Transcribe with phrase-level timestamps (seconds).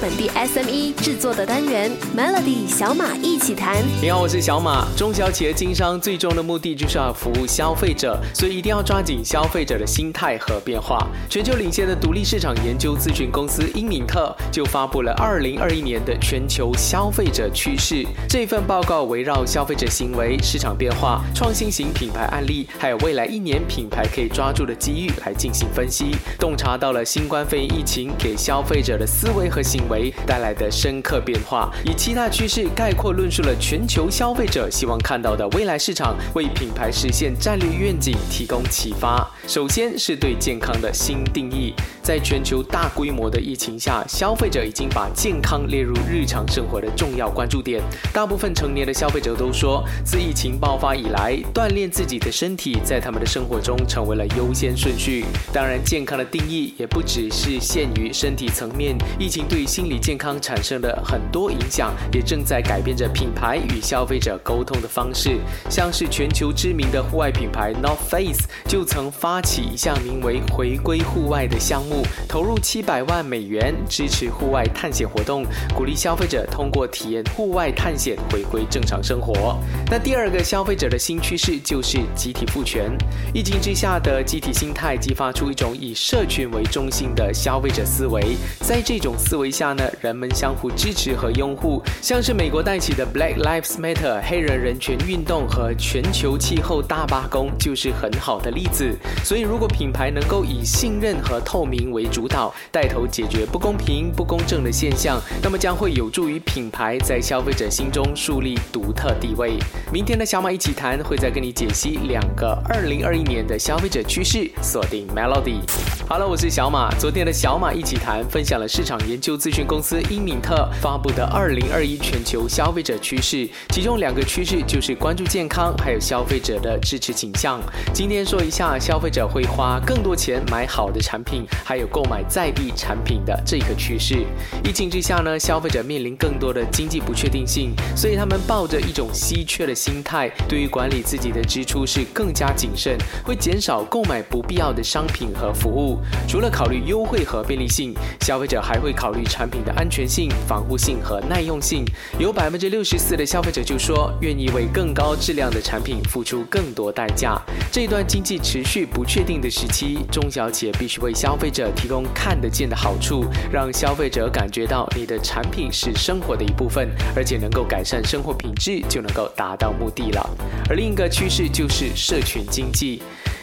[0.00, 3.76] 本地 SME 制作的单元 Melody 小马一起谈。
[4.00, 4.88] 你好，我是小马。
[4.96, 11.06] 中小企业经商最终的目的就是要服务消费者，所以一定要抓紧消费者的心态和变化。
[11.28, 18.02] 全球领先的独立市场研究咨询公司英敏特就发布了二零二一年的全球消费者趋势。
[18.26, 39.28] 这份报告围绕消费者行为、市场变化、创新型品牌案例，还有未来一年品牌可以抓住的机遇来进行分析，洞察到了新冠肺炎疫情给消费者的思维和行为带来的深刻变化，以七大趋势概括论述了全球消费者希望看到的未来市场，为品牌实现战略愿景提供启发。
[39.46, 47.82] 首先是对健康的新定义，在全球大规模的疫情下，消费者已经把健康列入日常生活的重要关注点。
[48.12, 55.24] 大部分成年的消费者都说，自疫情爆发以来，锻炼自己的身体在他们的生活中成为了优先顺序。
[55.52, 65.38] 当然，健康的定义也不只是限于身体层面，疫情对心理健康产生了很多影响，也正在改变着品牌与消费者沟通的方式。
[65.70, 79.58] 像是全球知名的户外品牌 North Face 就曾发起一项名为“回归户外”的项目，投入七百万美元支持户外探险活动，鼓励消费者通过体验户外探险回归正常生活。
[79.90, 82.94] 那第二个消费者的新趋势就是集体赋权。
[83.32, 88.36] 疫情之下的集体心态激发出一种以社群为中心的消费者思维。
[88.60, 98.96] 在这种思维下呢，人们相互支持和拥护，像是美国带起的 Black Lives Matter 黑人人权运动和全球气候大罢工就是很好的例子。
[99.24, 109.58] 所以，如果品牌能够以信任和透明为主导，带头解决不公平、不公正的现象，那么将会有助于品牌在消费者心中树立独特地位。
[109.92, 115.60] 明天的小马一起谈会再跟你解析两个二零二一年的消费者趋势，锁定 Melody。
[116.08, 116.90] 好了，我是小马。
[116.98, 127.60] 昨天的小马一起谈分享了市场研究咨公司英敏特发布的二零二一全球消费者趋势，其中两个趋势就是关注健康，还有消费者的支持倾向。
[127.92, 134.24] 今天说一下消费者会花更多钱买好的产品，还有购买在地产品的这个趋势。
[134.64, 145.98] 疫情之下呢，消费者面临更多的经济不确定性，所以他们抱着一种稀缺的心态，对于管理自己的支出是更加谨慎，会减少购买不必要的商品和服务。
[146.28, 151.84] 除了考虑优惠和便利性，消费者还会考虑产品的安全性、防护性和耐用性。
[152.18, 157.36] 有百分之六十四的消费者就说愿意为更高质量的产品付出更多代价。
[157.72, 170.30] 这段经济持续不确定的时期，中小企业必须为消费者提供看得见的好处，让消费者感觉到你的产品是生活的一部分，而且能够改善生活品质，就能够达到目的了。
[170.68, 173.02] 而另一个趋势就是社群经济。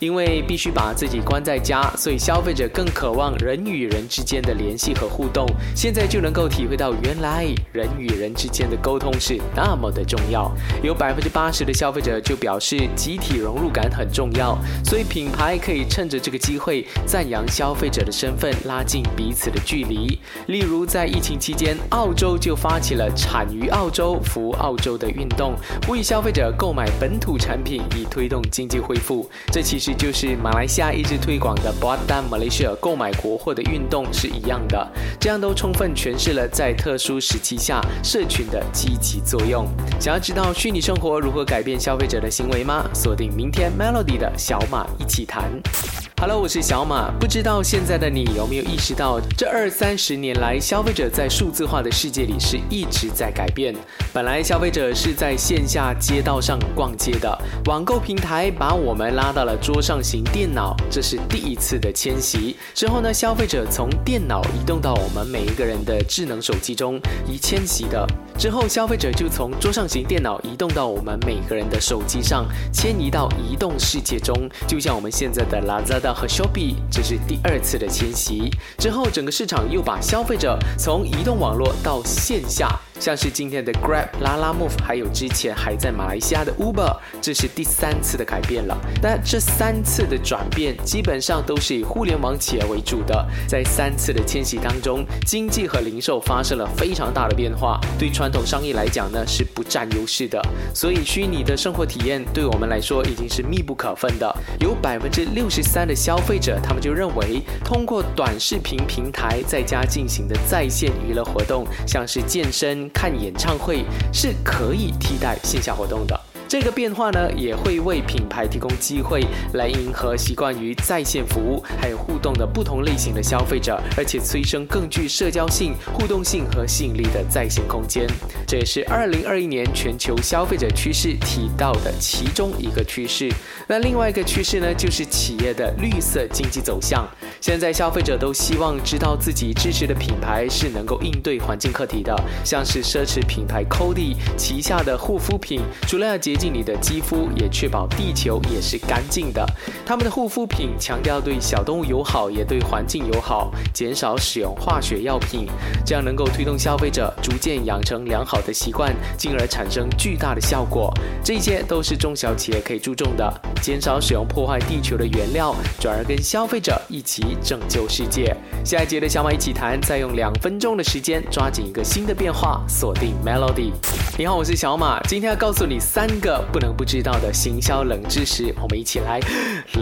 [0.00, 5.46] 因为必须把自己关在家，所以消费者更渴望人与人之间的联系和互动。
[5.74, 10.52] 现在就能够体会到，原来人与人之间的沟通是那么的重要。
[10.82, 20.18] 有百分之八十的消费者就表示，集体融入感很重要，所以品牌可以趁着这个机会赞扬消费者的身份，拉近彼此的距离。
[20.46, 25.54] 例如，在疫情期间，澳洲就发起了“产于澳洲，服澳洲”的运动，
[25.86, 29.28] 呼吁消费者购买本土产品，以推动经济恢复。
[29.50, 29.87] 这其实。
[29.94, 31.98] 就是马来西亚一直推广的 “Buy
[32.30, 34.86] Malaysia” 购买国货的运动是一样的，
[35.20, 39.66] 这样都充分诠释了在特殊时期下社群的积极作用。
[40.00, 42.84] 想要知道虚拟生活如何改变消费者的行为吗？
[42.94, 46.07] 锁定明天 Melody 的小马一起谈。
[46.20, 47.12] Hello，我是小马。
[47.20, 53.72] 不知道现在的你有没有意识到，这二三十年来，消费者在数字化的世界里是一直在改变。
[54.12, 62.56] 本来消费者是在线下街道上逛街的，网购平台把我们拉到了桌上型电脑，这是第一次的迁徙。
[62.74, 68.04] 之后呢，消费者从电脑移动到我们每一个人的智能手机中，以迁徙的。
[68.36, 76.07] 之后，消费者就从桌上型电脑移动到我们每个人的手机上，迁移到移动世界中，就像我们现在的 Lazada。
[76.12, 78.50] 和 Shopee，这是第二次的迁徙。
[78.78, 82.68] 之后，整个市场又把消费者从移动网络到线下。
[82.98, 88.76] 像是今天的 Grab、拉拉 Move，还有之前还在马来西亚的 Uber，这是第三次的改变了。
[89.00, 93.26] 但这三次的转变基本上都是以互联网企业为主的。
[93.46, 100.42] 在三次的迁徙当中，经济和零售发生了非常大的变化，对传统商业来讲呢是不占优势的。
[100.74, 104.36] 所以虚拟的生活体验对我们来说已经是密不可分的。
[104.60, 112.87] 有百分之六十三的消费者，他们就认为通过短视频平台在家进行的在线娱乐活动，像是健身。
[112.92, 116.17] 看演唱会是可以替代线下活动的。
[116.48, 119.22] 这个变化呢，也会为品牌提供机会，
[119.52, 128.06] 来迎合习惯于在线服务还有互动的不同类型的消费者，而且催生更具社交性、互动性和吸引力的在线空间。
[128.46, 133.30] 这也是二零二一年全球消费者趋势提到的其中一个趋势。
[133.66, 137.06] 那另外一个趋势呢，就是企业的绿色经济走向。
[137.42, 149.44] 现在消费者都希望知道自己支持的品牌是能够应对环境课题的，像是奢侈品牌 Cody 旗下的护肤品，除了要净你的肌肤，也确保地球也是干净的。
[149.84, 155.46] 他们的护肤品强调对小动物友好，也对环境友好，减少使用化学药品，
[155.84, 160.92] 这样能够推动消费者逐渐养成良好的习惯，进而产生巨大的效果。
[161.24, 167.36] 这些都是中小企业可以注重的，减少使用破坏地球的原料，转而跟消费者一起。
[167.42, 168.36] 拯救世界。
[168.62, 173.72] 下一节的小马一起谈，再用两分钟的时间抓紧一个新的变化，锁定 Melody。
[174.18, 179.20] 你好，我是小马，今天要告诉你三个不能不知道的行销冷知识，我们一起来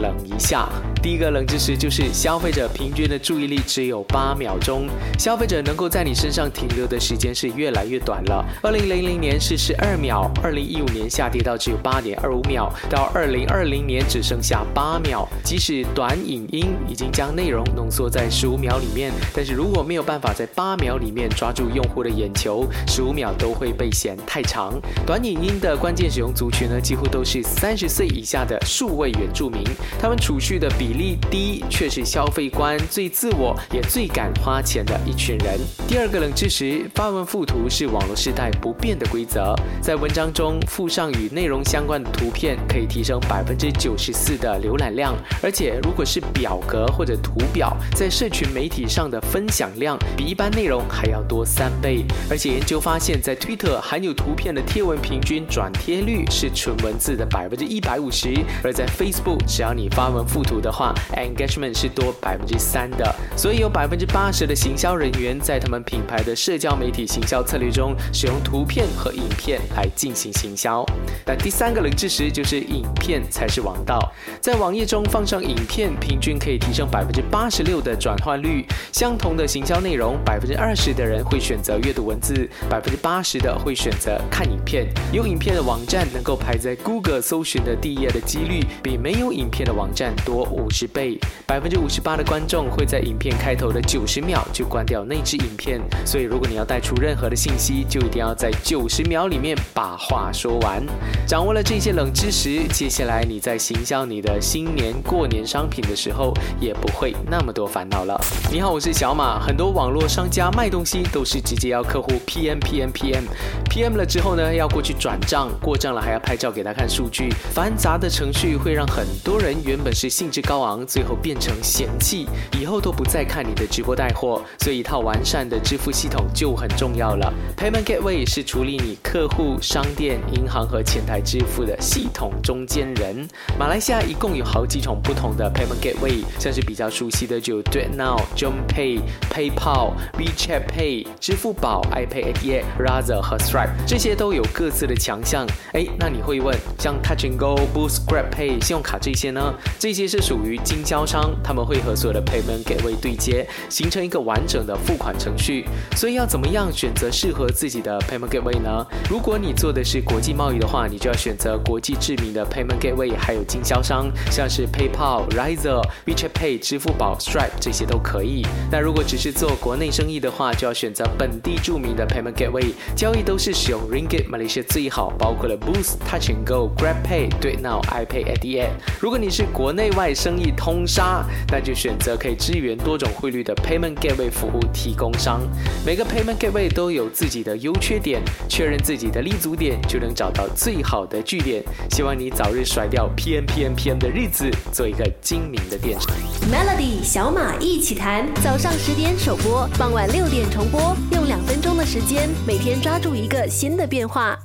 [0.00, 0.68] 冷一下。
[1.02, 4.86] 第一个冷知识就是消费者平均的注意力只有八秒钟，
[5.18, 8.44] 消费者能够在你身上停留的时间是越来越短了。
[8.62, 15.26] 二零零零年是十二秒，二零一五年下跌到只有八点二五秒，到二零二零年只剩下八秒。
[15.42, 24.74] 即使短影音已经将内容浓缩在十五秒里面，但是如果没有办法在八秒里面抓住用户的眼球，十五秒都会被嫌太长。
[25.06, 29.64] 短影音的关键使用族群呢，几乎都是三十岁以下的数位原住民，
[29.98, 35.58] 他们储蓄的比例低，却是消费观最自我也最敢花钱的一群人。
[35.88, 47.74] 第二个冷知识：发文附图是网络时代不变的规则，在文章中附上与内容相关的图片，可以提升百分之九十四的浏览量，而且如果是表格或者图表。
[47.94, 58.34] 在社群媒体上的分享量比一般内容还要多三倍，而且研究发现，在 Twitter 含有图片的贴文平均转贴率是纯文字的百分之一百五十，
[58.64, 63.14] 而在 Facebook 只要你发文附图的话，engagement 是多百分之三的。
[63.36, 70.82] 所以有百分之八十的行销人员在他们品牌的社交媒体行销策略中使用图片和影片来进行行销。
[71.26, 74.00] 但第三个冷知识就是影片才是王道，
[74.40, 77.66] 在网页中放上影片，平均可以提升百分之八十。
[77.66, 84.86] 六的转换率，相同的行销内容，百分之二十的人会选择阅读文字，百分之八十的会选择看影片。
[85.12, 91.18] 有影片的网站能够排在 Google 搜寻的第一页的几率，比没有影片的网站多五十倍。
[91.46, 95.80] 百分之五十八的观众会在影片开头的九十秒就关掉那支影片。
[96.04, 100.84] 所以，如果你要带出任何的信息，就一定要在九十秒里面把话说完。
[101.26, 107.46] 掌握了这些冷知识，接下来你在行销你的新年过年商品的时候，也不会那么。
[107.46, 108.20] 那么多烦恼了。
[108.50, 109.38] 你好，我是小马。
[109.38, 113.22] 很多网络商家卖东西都是直接要客户 PM PM PM
[113.70, 117.28] PM 了之后呢，要过去转账，过账了还要拍照给他看数据。
[117.52, 122.28] 繁杂的程序会让很多人原本是兴致高昂，最后变成嫌弃，
[122.60, 124.40] 以后都不再看你的直播带货。
[124.60, 127.32] 所以一套完善的支付系统就很重要了。
[127.56, 133.26] Payment Gateway 是处理你客户、商店、银行和前台支付的系统中间人。
[133.58, 137.40] 马来西亚一共有好几种不同的 Payment Gateway，像是比较熟悉的。
[137.46, 139.00] 就 Do It Now、Jump Pay、
[139.30, 145.46] PayPal、WeChat Pay、支付宝、iPay、ATM、Razer 和 Stripe，这些都有各自的强项。
[145.72, 149.54] 哎，那你会问，像 Touch and Go、Boost、Grab Pay、信用卡这些呢？
[149.78, 155.66] 这些是属于经销商，他们会和所有的 Payment Gateway 对接，形成一个完整的付款程序。
[155.96, 158.86] 所以要怎么样选择适合自己的 Payment Gateway 呢？
[159.10, 167.16] 如果你做的是国际贸易的话，你就要选择国际知名的 Payment Gateway，还有经销商，像是 PayPal、Razer、WeChat Pay、支付宝。
[167.18, 168.46] Stripe 这些都可以。
[168.70, 178.70] 那如果只是做国内生意的话，就要选择本地著名的 Payment Gateway，交易都是使用 Ringgit Malaysia 最好，包括了 Boost、Touch and Go、Grab Pay、对 Now、iPay at the end。
[179.00, 185.40] 如果你是国内外生意通杀，那就选择可以支援多种汇率的 Payment Gateway 服务提供商。
[185.84, 191.62] 每个 Payment Gateway 都有自己的优缺点，确认自己的立足点，就能找到最好的据点。
[191.90, 196.10] 希望你早日甩掉 PM PM PM 的日子，做一个精明的电商。
[196.50, 196.96] Melody。
[197.02, 204.36] 小马一起谈，早上十点首播，傍晚六点重播，用两分钟的时间，每天抓住一个新的变化。